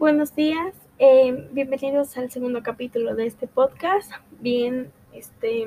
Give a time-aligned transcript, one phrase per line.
[0.00, 4.10] Buenos días, eh, bienvenidos al segundo capítulo de este podcast.
[4.40, 5.66] Bien, este,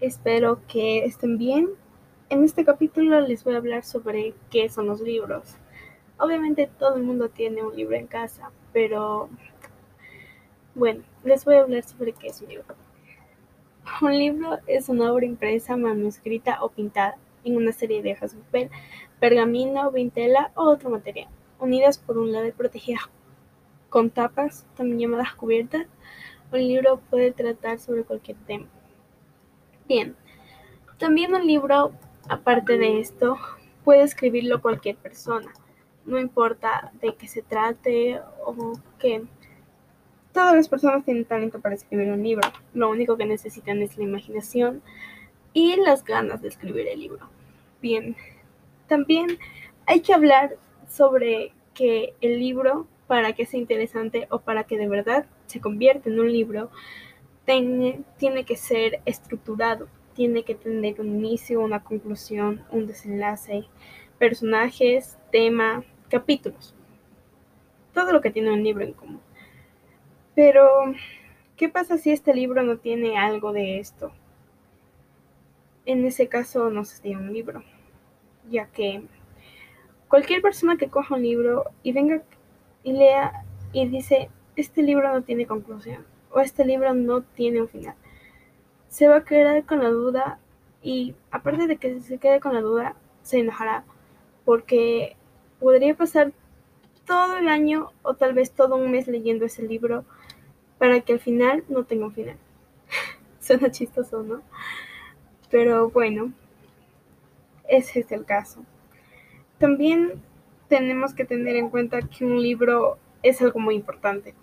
[0.00, 1.70] espero que estén bien.
[2.28, 5.56] En este capítulo les voy a hablar sobre qué son los libros.
[6.18, 9.30] Obviamente todo el mundo tiene un libro en casa, pero
[10.74, 12.74] bueno, les voy a hablar sobre qué es un libro.
[14.02, 18.42] Un libro es una obra impresa, manuscrita o pintada en una serie de hojas de
[18.42, 18.70] papel,
[19.20, 21.28] pergamino, vintela o otro material,
[21.58, 23.08] unidas por un lado y protegidas
[23.92, 25.86] con tapas, también llamadas cubiertas.
[26.50, 28.66] Un libro puede tratar sobre cualquier tema.
[29.86, 30.16] Bien,
[30.98, 31.92] también un libro,
[32.28, 33.36] aparte de esto,
[33.84, 35.52] puede escribirlo cualquier persona.
[36.06, 39.24] No importa de qué se trate o qué.
[40.32, 42.48] Todas las personas tienen talento para escribir un libro.
[42.72, 44.82] Lo único que necesitan es la imaginación
[45.52, 47.28] y las ganas de escribir el libro.
[47.82, 48.16] Bien,
[48.88, 49.38] también
[49.84, 50.56] hay que hablar
[50.88, 56.08] sobre que el libro para que sea interesante o para que de verdad se convierta
[56.08, 56.70] en un libro,
[57.44, 63.64] tiene, tiene que ser estructurado, tiene que tener un inicio, una conclusión, un desenlace,
[64.18, 66.74] personajes, tema, capítulos.
[67.92, 69.20] Todo lo que tiene un libro en común.
[70.34, 70.66] Pero,
[71.58, 74.10] ¿qué pasa si este libro no tiene algo de esto?
[75.84, 77.62] En ese caso no sería un libro,
[78.50, 79.02] ya que
[80.08, 82.22] cualquier persona que coja un libro y venga
[82.82, 87.68] y lea y dice, este libro no tiene conclusión o este libro no tiene un
[87.68, 87.94] final.
[88.88, 90.38] Se va a quedar con la duda
[90.82, 93.84] y aparte de que se quede con la duda, se enojará
[94.44, 95.16] porque
[95.60, 96.32] podría pasar
[97.06, 100.04] todo el año o tal vez todo un mes leyendo ese libro
[100.78, 102.36] para que al final no tenga un final.
[103.40, 104.42] Suena chistoso, ¿no?
[105.50, 106.32] Pero bueno,
[107.68, 108.64] ese es el caso.
[109.58, 110.22] También
[110.72, 114.34] tenemos que tener en cuenta que un libro es algo muy importante,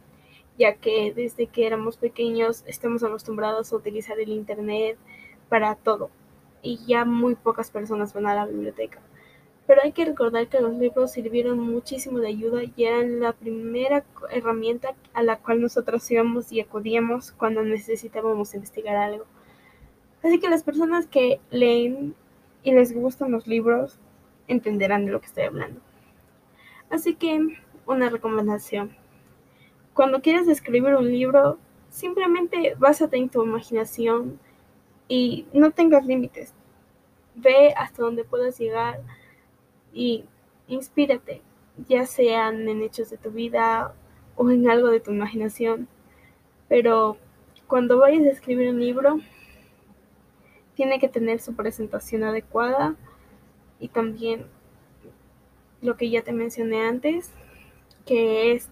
[0.60, 5.00] ya que desde que éramos pequeños estamos acostumbrados a utilizar el Internet
[5.50, 6.12] para todo
[6.62, 9.00] y ya muy pocas personas van a la biblioteca.
[9.66, 14.06] Pero hay que recordar que los libros sirvieron muchísimo de ayuda y eran la primera
[14.30, 19.26] herramienta a la cual nosotros íbamos y acudíamos cuando necesitábamos investigar algo.
[20.24, 22.14] Así que las personas que leen
[22.62, 23.98] y les gustan los libros
[24.48, 25.89] entenderán de lo que estoy hablando.
[26.90, 28.96] Así que, una recomendación.
[29.94, 31.58] Cuando quieras escribir un libro,
[31.90, 34.40] simplemente básate en tu imaginación
[35.08, 36.54] y no tengas límites.
[37.36, 39.02] Ve hasta donde puedas llegar
[39.94, 40.26] y
[40.68, 41.42] inspírate,
[41.88, 43.94] ya sean en hechos de tu vida
[44.36, 45.88] o en algo de tu imaginación.
[46.68, 47.18] Pero
[47.68, 49.20] cuando vayas a escribir un libro,
[50.76, 52.96] tiene que tener su presentación adecuada
[53.80, 54.46] y también
[55.82, 57.32] lo que ya te mencioné antes,
[58.06, 58.70] que es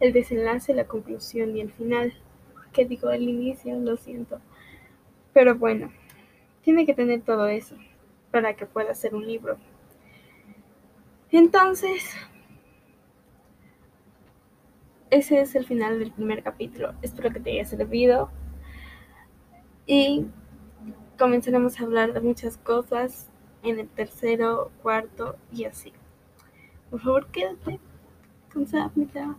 [0.00, 2.14] el desenlace, la conclusión y el final.
[2.72, 4.40] Que digo el inicio, lo siento.
[5.32, 5.90] Pero bueno,
[6.62, 7.76] tiene que tener todo eso
[8.30, 9.58] para que pueda ser un libro.
[11.32, 12.14] Entonces,
[15.10, 16.94] ese es el final del primer capítulo.
[17.02, 18.30] Espero que te haya servido.
[19.86, 20.26] Y
[21.18, 23.28] comenzaremos a hablar de muchas cosas
[23.62, 25.92] en el tercero, cuarto y así.
[26.90, 27.80] Por favor, quédate
[28.52, 29.36] con Sapnita.